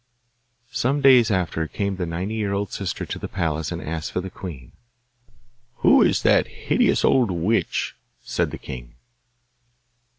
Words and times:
Some 0.71 1.01
days 1.01 1.29
after 1.29 1.67
came 1.67 1.97
the 1.97 2.07
ninety 2.07 2.33
year 2.33 2.53
old 2.53 2.71
sister 2.73 3.05
to 3.05 3.19
the 3.19 3.27
palace 3.27 3.71
and 3.71 3.79
asked 3.79 4.11
for 4.11 4.19
the 4.19 4.31
queen. 4.31 4.71
'Who 5.75 6.01
is 6.01 6.23
that 6.23 6.47
hideous 6.47 7.05
old 7.05 7.29
witch?' 7.29 7.95
said 8.23 8.49
the 8.49 8.57
king. 8.57 8.95